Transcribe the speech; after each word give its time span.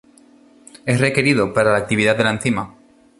Es 0.83 0.99
requerido 0.99 1.53
para 1.53 1.73
la 1.73 1.77
actividad 1.77 2.15
de 2.17 2.23
la 2.23 2.31
enzima. 2.31 2.73